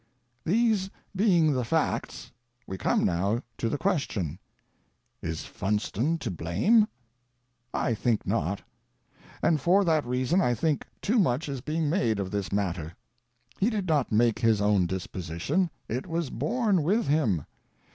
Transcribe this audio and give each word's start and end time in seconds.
These 0.43 0.89
being 1.15 1.53
the 1.53 1.63
facts, 1.63 2.31
we 2.65 2.75
come 2.75 3.03
now 3.05 3.43
to 3.59 3.69
the 3.69 3.77
question, 3.77 4.39
Is 5.21 5.45
Funston 5.45 6.17
to 6.17 6.31
blame? 6.31 6.87
I 7.71 7.93
think 7.93 8.25
not. 8.25 8.63
And 9.43 9.61
for 9.61 9.83
that 9.85 10.03
reason 10.03 10.41
I 10.41 10.55
think 10.55 10.87
too 11.03 11.19
much 11.19 11.47
is 11.47 11.61
being 11.61 11.87
made 11.87 12.19
of 12.19 12.31
this 12.31 12.51
matter. 12.51 12.95
He 13.59 13.69
did 13.69 13.87
not 13.87 14.11
make 14.11 14.39
his 14.39 14.59
own 14.59 14.87
disposition, 14.87 15.69
It 15.87 16.07
was 16.07 16.31
born 16.31 16.81
with 16.81 17.05
him. 17.05 17.45